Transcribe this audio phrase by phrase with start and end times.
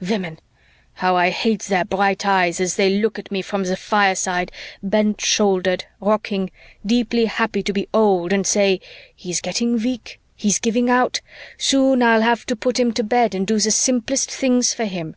[0.00, 0.38] "Women!
[0.94, 5.20] how I hate their bright eyes as they look at me from the fireside, bent
[5.20, 6.50] shouldered, rocking,
[6.86, 8.78] deeply happy to be old, and say,
[9.16, 11.20] 'He's getting weak, he's giving out,
[11.56, 15.16] soon I'll have to put him to bed and do the simplest things for him.'